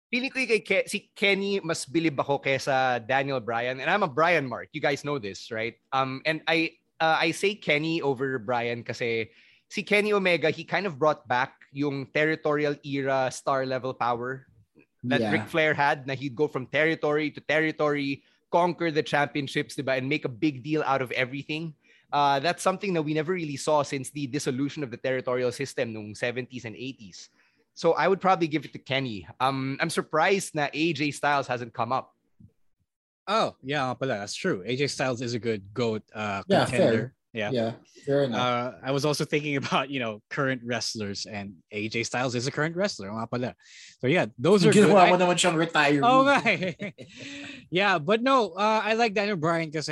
[0.10, 3.78] Feeling ko kay Ke- si Kenny mas bilib ako kesa Daniel Bryan.
[3.78, 4.74] And I'm a Bryan mark.
[4.74, 5.78] You guys know this, right?
[5.94, 9.30] Um, and I uh, I say Kenny over Bryan kasi
[9.70, 14.46] si Kenny Omega, he kind of brought back yung territorial era star level power
[15.06, 15.32] that Yeah.
[15.32, 20.10] Ric Flair had na he'd go from territory to territory, conquer the championships, diba, and
[20.10, 21.74] make a big deal out of everything.
[22.12, 25.94] Uh, that's something that we never really saw since the dissolution of the territorial system
[25.94, 27.30] nung 70s and 80s.
[27.78, 29.30] So I would probably give it to Kenny.
[29.40, 32.12] Um, I'm surprised that AJ Styles hasn't come up.
[33.30, 34.66] Oh, yeah, nga pala, that's true.
[34.66, 37.14] AJ Styles is a good GOAT uh, Yeah, contender.
[37.14, 37.19] fair.
[37.34, 37.52] Yeah.
[37.52, 37.72] yeah,
[38.06, 38.40] fair enough.
[38.40, 42.52] Uh, I was also thinking about, you know, current wrestlers and AJ Styles is a
[42.52, 43.12] current wrestler.
[44.02, 44.90] So yeah, those are good.
[44.90, 46.02] I- naman siyang retiree.
[46.02, 46.92] Oh, eh.
[47.70, 49.90] yeah, but no, uh, I like Daniel Bryan because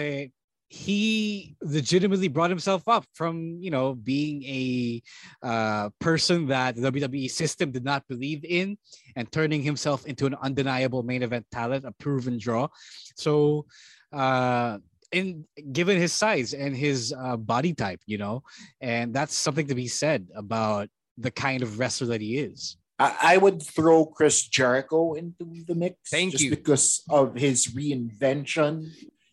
[0.69, 5.01] he legitimately brought himself up from you know being a
[5.41, 8.77] uh, person that the WWE system did not believe in
[9.15, 12.67] and turning himself into an undeniable main event talent, a proven draw.
[13.15, 13.65] So,
[14.11, 14.79] uh,
[15.11, 18.43] in given his size and his uh, body type, you know,
[18.81, 22.77] and that's something to be said about the kind of wrestler that he is.
[22.99, 25.95] I, I would throw Chris Jericho into the mix.
[26.09, 26.49] Thank just you.
[26.49, 28.89] because of his reinvention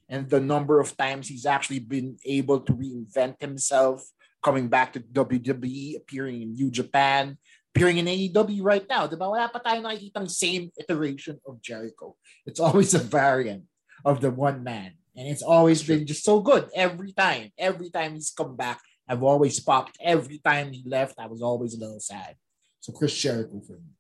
[0.08, 4.04] and the number of times he's actually been able to reinvent himself,
[4.42, 7.38] coming back to WWE, appearing in New Japan,
[7.74, 9.06] appearing in AEW right now.
[9.06, 9.30] Diba?
[9.30, 12.16] Wala pa tayo nakikitang same iteration of Jericho.
[12.44, 13.64] It's always a variant
[14.04, 14.92] of the one man.
[15.16, 17.50] And it's always been just so good every time.
[17.58, 19.96] Every time he's come back, I've always popped.
[20.00, 22.34] Every time he left, I was always a little sad.
[22.80, 23.94] So Chris Jericho for me.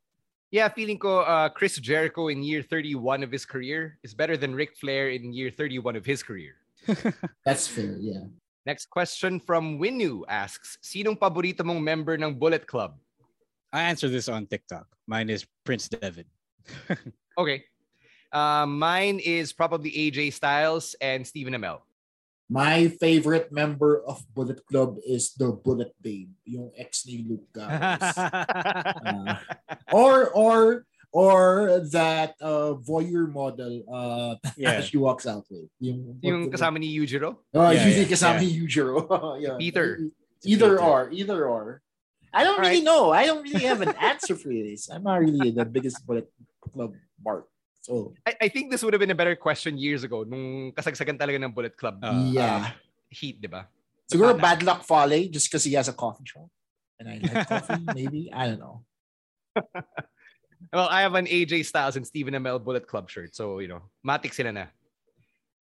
[0.50, 4.54] Yeah, feeling ko uh, Chris Jericho in year 31 of his career is better than
[4.54, 6.54] Ric Flair in year 31 of his career.
[7.44, 8.30] That's fair, yeah.
[8.66, 12.96] Next question from Winu asks, Sinong paborito mong member ng Bullet Club?
[13.74, 14.86] I answered this on TikTok.
[15.10, 16.30] Mine is Prince Devitt.
[17.38, 17.64] okay.
[18.34, 21.86] Uh, mine is probably AJ Styles and Stephen Amell.
[22.50, 28.02] My favorite member of Bullet Club is the Bullet Babe, yung ex ni Luke Gallows.
[28.18, 29.38] uh,
[29.94, 34.82] or or or that uh, voyeur model uh, Yeah.
[34.82, 35.70] she walks out with.
[35.78, 37.38] Yung, Yung kasama ni Yujiro?
[37.54, 38.50] Oh, Yeah, yeah, kasama yeah.
[38.50, 39.06] ni Yujiro.
[39.40, 39.54] yeah.
[39.56, 40.10] Peter.
[40.44, 40.82] Either Peter.
[40.82, 41.80] or, either or.
[42.34, 43.14] I don't really know.
[43.14, 44.90] I don't really have an answer for this.
[44.90, 46.26] I'm not really the biggest Bullet
[46.60, 46.92] Club
[47.24, 47.46] mark.
[47.84, 51.20] So I, I think this would have been a better question years ago nung kasagsagan
[51.20, 52.00] talaga ng Bullet Club.
[52.00, 52.72] Uh, yeah.
[53.12, 53.68] Heat, di ba?
[54.08, 54.40] Siguro Pana.
[54.40, 56.48] bad luck Fale just because he has a coffee shop.
[56.96, 58.32] And I like coffee, maybe.
[58.32, 58.80] I don't know.
[60.72, 63.36] Well, I have an AJ Styles and Stephen Amell Bullet Club shirt.
[63.36, 64.66] So, you know, matik sila na.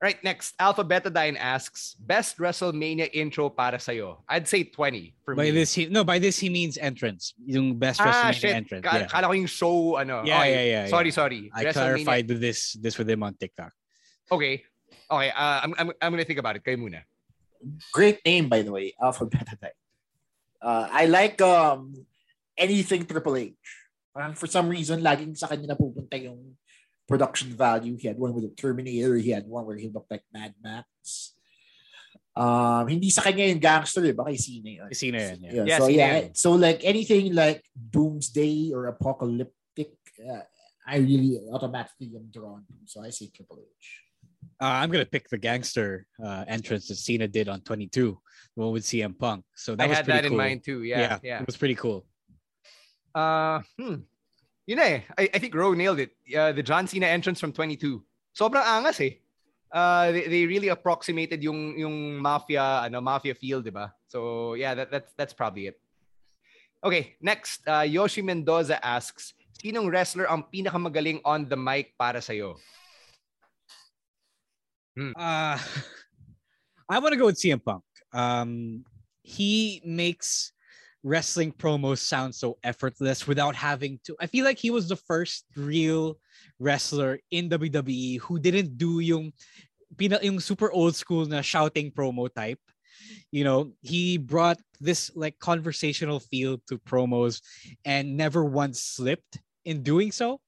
[0.04, 0.52] Right, next.
[0.60, 4.20] Alpha Betadine asks, best WrestleMania intro para sa'yo?
[4.28, 5.52] I'd say 20 for By me.
[5.64, 7.32] this he no, by this he means entrance.
[7.40, 8.52] Yung best ah, WrestleMania shit.
[8.52, 8.84] entrance.
[8.84, 9.08] Ka- yeah.
[9.08, 10.28] Kala ko yung show, ano.
[10.28, 10.52] Yeah, Okay.
[10.52, 11.16] yeah, yeah, Sorry, yeah.
[11.16, 11.42] sorry.
[11.56, 13.72] I WrestleMania- clarified this this with him on TikTok.
[14.28, 14.68] Okay.
[15.08, 16.68] Okay, uh, I'm, I'm, I'm gonna think about it.
[16.68, 17.08] Kayo muna.
[17.96, 19.80] Great name, by the way, Alpha Beta Type.
[20.60, 21.96] Uh, I like um
[22.60, 23.56] anything Triple H.
[24.12, 26.60] Parang for some reason, laging sa kanya napupunta yung
[27.08, 27.98] production value.
[27.98, 29.16] He had one with the Terminator.
[29.16, 31.34] He had one where he looked like Mad Max.
[32.34, 34.90] Um, hindi sa kanya yung gangster, eh, baka kay Cena yun.
[34.90, 35.52] Kay yun, yeah.
[35.54, 36.34] Yeah, Yeah, so Cena yeah, yun.
[36.34, 40.42] so like anything like Doomsday or Apocalyptic, uh,
[40.82, 42.74] I really automatically am drawn to.
[42.90, 44.02] So I say Triple H.
[44.58, 48.18] Uh, I'm gonna pick the gangster uh, entrance that Cena did on 22,
[48.56, 49.46] the one with CM Punk.
[49.54, 50.82] So that I was had pretty that in mind too.
[50.82, 51.42] Yeah, yeah.
[51.42, 52.06] it was pretty cool.
[53.14, 54.10] Uh, hmm.
[54.66, 55.02] Yun na eh.
[55.18, 56.12] I, I think Ro nailed it.
[56.32, 58.04] Uh, the John Cena entrance from 22.
[58.36, 59.20] Sobrang angas eh.
[59.74, 63.92] Uh, they, they really approximated yung yung mafia ano mafia feel, di ba?
[64.08, 65.82] So yeah, that, that's that's probably it.
[66.84, 72.60] Okay, next, uh, Yoshi Mendoza asks, sinong wrestler ang pinakamagaling on the mic para sa'yo?
[75.00, 75.56] Uh,
[76.92, 77.88] I want to go with CM Punk.
[78.12, 78.84] Um,
[79.24, 80.52] he makes
[81.04, 84.16] wrestling promos sound so effortless without having to.
[84.20, 86.18] I feel like he was the first real
[86.60, 89.34] wrestler in WWE who didn't do yung,
[89.98, 92.60] pina, yung super old school na shouting promo type.
[93.32, 97.42] You know, he brought this like conversational feel to promos
[97.84, 100.40] and never once slipped in doing so.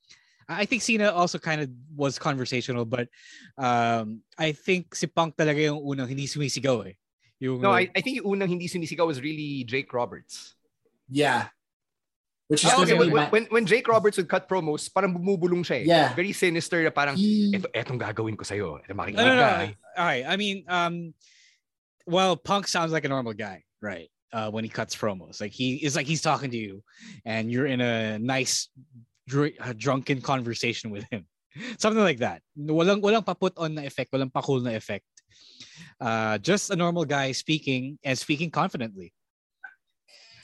[0.48, 3.10] I think Cena also kind of was conversational, but
[3.58, 6.96] um, I think si Punk talaga yung unang hindi sumisigaw eh.
[7.40, 10.56] Yung, No, I, I think yung unang hindi sumisigaw was really Jake Roberts.
[11.10, 11.48] Yeah.
[12.48, 15.66] Which is Ah, okay, when, my- when, when Jake Roberts would cut promos, parang bumubulong
[15.66, 15.86] siya eh.
[15.86, 16.14] Yeah.
[16.14, 18.80] Very sinister na parang, He- eto, etong gagawin ko sa'yo.
[18.86, 19.42] Eto makikinig no, no.
[19.42, 19.74] ka.
[19.98, 20.26] All right.
[20.28, 21.14] I mean, um,
[22.06, 24.10] well, Punk sounds like a normal guy, right?
[24.32, 26.84] Uh, when he cuts promos, like he is like he's talking to you,
[27.24, 28.68] and you're in a nice
[29.28, 31.24] dr- uh, drunken conversation with him,
[31.80, 32.42] something like that.
[32.60, 35.06] Walang walang paput on na effect, walang pakul na effect.
[36.00, 39.14] Uh, just a normal guy speaking and speaking confidently.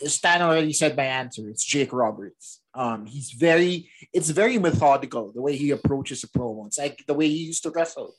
[0.05, 1.47] Stan already said my answer.
[1.49, 2.61] It's Jake Roberts.
[2.73, 6.65] Um, he's very, it's very methodical the way he approaches a promo.
[6.67, 8.15] It's like the way he used to wrestle,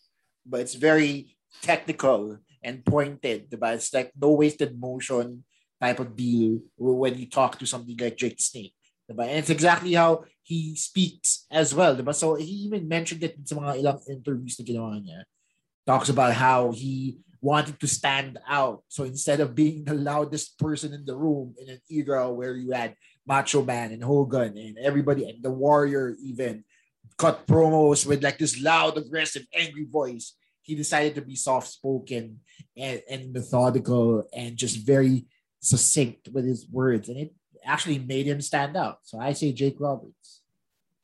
[0.46, 3.51] but it's very technical and pointed.
[3.51, 3.75] Diba?
[3.75, 5.44] It's like no wasted motion
[5.81, 8.75] type of deal when you talk to somebody like Jake Snake.
[9.11, 9.27] Diba?
[9.27, 11.98] And it's exactly how he speaks as well.
[12.12, 15.03] So he even mentioned it in mga ilang interviews na ginawa.
[15.86, 18.82] Talks about how he wanted to stand out.
[18.88, 22.70] So instead of being the loudest person in the room in an era where you
[22.70, 22.94] had
[23.26, 26.64] Macho Man and Hogan and everybody and the Warrior even
[27.18, 32.38] cut promos with like this loud, aggressive, angry voice, he decided to be soft spoken
[32.76, 35.26] and, and methodical and just very
[35.60, 37.08] succinct with his words.
[37.08, 38.98] And it actually made him stand out.
[39.02, 40.42] So I say Jake Roberts.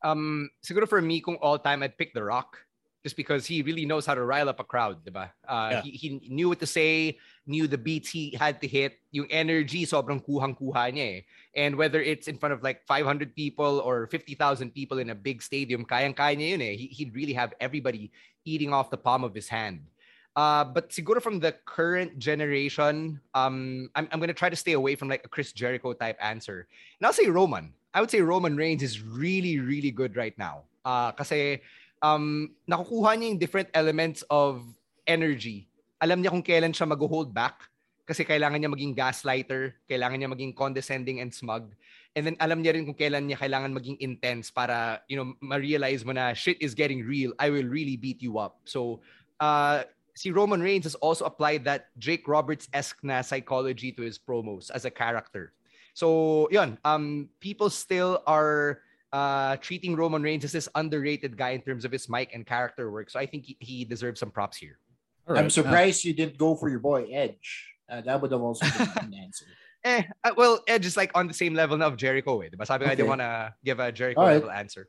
[0.02, 2.58] Um, siguro for me, kung all time, I'd pick The Rock.
[3.04, 5.30] Just because he really knows how to rile up a crowd, diba?
[5.46, 5.82] Uh, Yeah.
[5.82, 8.98] he, he knew what to say, knew the beats he had to hit.
[9.12, 11.22] Yung energy, sobrang kuhang-kuha niya eh.
[11.54, 15.42] And whether it's in front of like 500 people or 50,000 people in a big
[15.42, 16.74] stadium, kayang-kaya niya yun eh.
[16.74, 18.11] He, he'd really have everybody
[18.44, 19.87] eating off the palm of his hand.
[20.34, 24.72] Uh, but siguro from the current generation, um, I'm, I'm going to try to stay
[24.72, 26.66] away from like a Chris Jericho type answer.
[27.00, 27.72] And I'll say Roman.
[27.94, 30.62] I would say Roman Reigns is really, really good right now.
[30.84, 31.61] Uh, kasi
[32.02, 34.62] um, nakukuha niya yung different elements of
[35.06, 35.68] energy.
[35.98, 37.68] Alam niya kung kailan siya mag-hold back.
[38.08, 41.76] kasi kailangan niya maging gaslighter, kailangan niya maging condescending and smug.
[42.16, 46.08] And then alam niya rin kung kailan niya kailangan maging intense para, you know, ma-realize
[46.08, 47.37] mo na shit is getting real.
[47.37, 48.64] I will really beat you up.
[48.64, 49.04] So,
[49.44, 49.85] uh,
[50.16, 54.88] si Roman Reigns has also applied that Jake Roberts-esque na psychology to his promos as
[54.88, 55.52] a character.
[55.92, 58.81] So, yun, um, people still are
[59.13, 62.90] uh, treating Roman Reigns as this underrated guy in terms of his mic and character
[62.90, 63.11] work.
[63.11, 64.79] So I think he, he deserves some props here.
[65.27, 65.38] Right.
[65.38, 67.75] I'm surprised uh, you didn't go for your boy Edge.
[67.90, 69.46] Uh, that would have also been an answer.
[69.85, 72.40] Eh, uh, well, Edge is like on the same level of Jericho.
[72.40, 72.67] Eh, diba?
[72.67, 72.92] Sabi okay.
[72.92, 74.35] I didn't want to give a Jericho right.
[74.35, 74.88] level answer.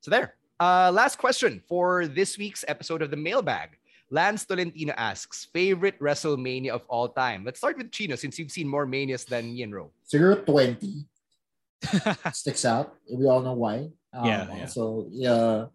[0.00, 0.36] So there.
[0.60, 3.76] Uh, last question for this week's episode of the mailbag.
[4.10, 7.44] Lance Tolentino asks, favorite WrestleMania of all time?
[7.44, 9.90] Let's start with Chino since you've seen more manias than Yin Ro.
[10.08, 11.04] Zero 20.
[12.32, 12.94] sticks out.
[13.10, 13.90] We all know why.
[14.12, 14.66] Um, yeah, yeah.
[14.66, 15.66] So yeah,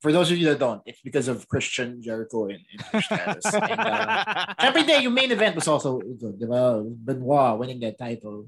[0.00, 2.60] for those of you that don't, it's because of Christian Jericho and,
[2.92, 3.54] and Stratus.
[3.54, 6.38] and, uh, every day, your main event was also good.
[6.38, 6.84] Diba?
[7.04, 8.46] Benoit winning that title.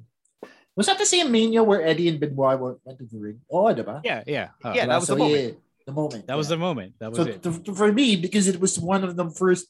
[0.77, 3.41] Was that the same Mania where Eddie and Benoit went to the ring?
[3.51, 4.01] Oh, diba?
[4.05, 4.51] Yeah, yeah.
[4.65, 5.43] Uh, yeah, that was so, the moment.
[5.43, 6.27] Yeah, the moment.
[6.27, 6.37] That yeah.
[6.37, 6.93] was the moment.
[7.01, 7.43] That was so it.
[7.43, 9.67] To, to, for me, because it was one of the first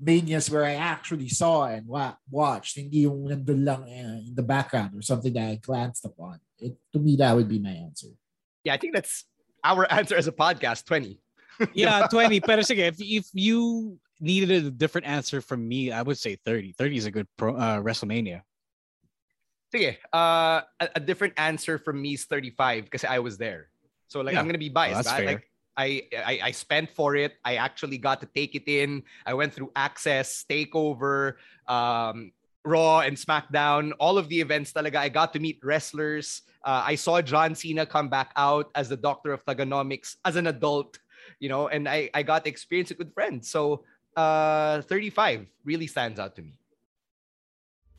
[0.00, 4.42] manias where I actually saw and wa- watched, hindi yung nandun lang uh, in the
[4.42, 6.40] background or something that I glanced upon.
[6.58, 8.08] It, to me, that would be my answer.
[8.64, 9.24] Yeah, I think that's
[9.62, 11.20] our answer as a podcast, 20.
[11.74, 12.40] yeah, 20.
[12.40, 16.72] Pero sige, if, if you needed a different answer from me, I would say 30.
[16.72, 18.42] 30 is a good pro, uh, WrestleMania.
[19.72, 23.68] Sige, uh, a, a, different answer from me is 35 because I was there.
[24.08, 24.40] So like yeah.
[24.40, 24.94] I'm gonna be biased.
[24.94, 25.26] Well, that's fair.
[25.26, 25.49] Like
[25.80, 27.40] I, I I spent for it.
[27.44, 29.02] I actually got to take it in.
[29.24, 32.32] I went through Axxess, Takeover, um,
[32.64, 33.92] Raw, and SmackDown.
[33.98, 34.96] All of the events talaga.
[34.96, 36.42] I got to meet wrestlers.
[36.62, 40.46] Uh, I saw John Cena come back out as the Doctor of Thuganomics as an
[40.46, 40.98] adult,
[41.40, 43.48] you know, and I, I got to experience it with friends.
[43.48, 43.84] So
[44.16, 46.59] uh, 35 really stands out to me.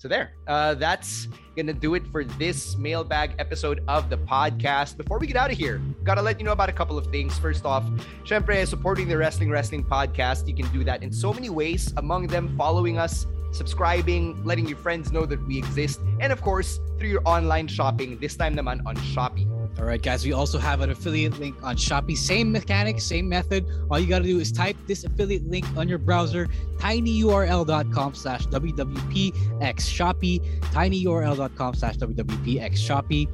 [0.01, 4.97] So there, uh, that's gonna do it for this mailbag episode of the podcast.
[4.97, 7.37] Before we get out of here, gotta let you know about a couple of things.
[7.37, 7.85] First off,
[8.25, 11.93] syempre, supporting the Wrestling Wrestling podcast, you can do that in so many ways.
[11.97, 16.79] Among them, following us subscribing, letting your friends know that we exist, and of course,
[16.97, 19.60] through your online shopping, this time naman on Shopee.
[19.79, 22.17] All right, guys, we also have an affiliate link on Shopee.
[22.17, 23.65] Same mechanic, same method.
[23.89, 26.47] All you got to do is type this affiliate link on your browser,
[26.77, 33.27] tinyurl.com slash WWPX Shopee, tinyurl.com slash WWPX Shopee.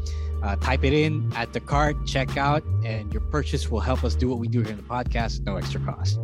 [0.43, 4.13] Uh, type it in at the cart, check out, and your purchase will help us
[4.13, 6.19] do what we do here in the podcast, no extra cost.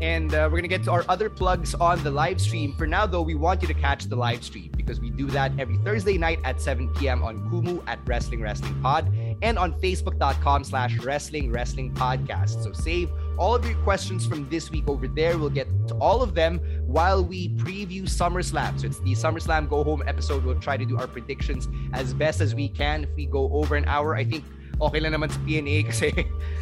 [0.00, 2.72] And uh, we're going to get to our other plugs on the live stream.
[2.74, 5.52] For now, though, we want you to catch the live stream because we do that
[5.58, 7.22] every Thursday night at 7 p.m.
[7.24, 9.12] on Kumu at Wrestling Wrestling Pod
[9.42, 12.62] and on Facebook.com slash Wrestling Wrestling Podcast.
[12.62, 15.38] So save all of your questions from this week over there.
[15.38, 18.80] We'll get to all of them while we preview SummerSlam.
[18.80, 20.44] So it's the SummerSlam Go Home episode.
[20.44, 23.04] We'll try to do our predictions as best as we can.
[23.04, 24.44] If we go over an hour, I think
[24.80, 26.10] okay lang naman sa PNA kasi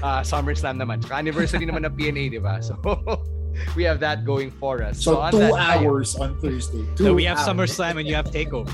[0.03, 1.01] uh, SummerSlam naman.
[1.01, 2.61] Tsaka anniversary naman ng PNA, di ba?
[2.61, 2.77] So,
[3.77, 5.03] we have that going for us.
[5.03, 6.85] So, so two that, hours on Thursday.
[6.97, 7.49] Two so we have hours.
[7.49, 8.73] SummerSlam and you have TakeOver.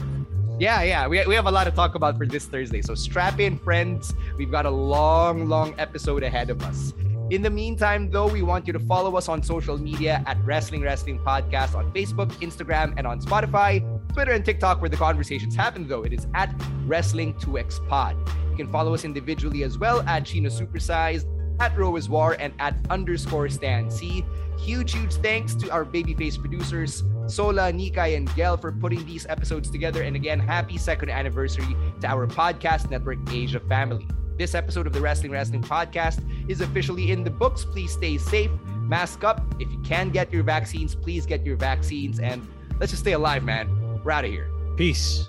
[0.63, 1.09] Yeah, yeah.
[1.09, 2.83] We, we have a lot to talk about for this Thursday.
[2.83, 4.15] So strap in, friends.
[4.37, 6.95] We've got a long, long episode ahead of us.
[7.31, 10.83] In the meantime, though, we want you to follow us on social media at Wrestling
[10.83, 13.83] Wrestling Podcast on Facebook, Instagram, and on Spotify,
[14.13, 16.05] Twitter, and TikTok, where the conversations happen, though.
[16.05, 16.57] It is at
[16.87, 18.17] Wrestling2X Pod.
[18.53, 21.27] You can follow us individually as well at Chino Supersized,
[21.59, 24.25] at Row is War, and at underscore Stan Sy.
[24.61, 29.71] Huge, huge thanks to our babyface producers, Sola, Nikai, and Gel for putting these episodes
[29.71, 30.03] together.
[30.03, 34.07] And again, happy second anniversary to our podcast network Asia family.
[34.39, 37.65] This episode of the Wrestling Wrestling Podcast is officially in the books.
[37.65, 38.51] Please stay safe,
[38.81, 39.43] mask up.
[39.61, 42.19] If you can get your vaccines, please get your vaccines.
[42.19, 42.47] And
[42.81, 43.69] let's just stay alive, man.
[44.03, 44.51] We're out of here.
[44.77, 45.29] Peace.